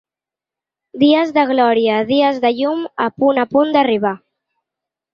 Dies 1.03 1.33
de 1.35 1.43
glòria, 1.51 2.01
dies 2.13 2.41
de 2.47 2.53
llum, 2.63 2.83
a 3.09 3.11
punt 3.21 3.45
a 3.45 3.49
punt 3.55 3.75
d’arribar. 3.79 4.19